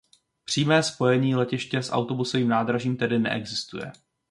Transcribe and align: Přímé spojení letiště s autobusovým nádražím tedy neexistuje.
Přímé 0.45 0.83
spojení 0.83 1.35
letiště 1.35 1.83
s 1.83 1.91
autobusovým 1.91 2.47
nádražím 2.47 2.97
tedy 2.97 3.19
neexistuje. 3.19 3.91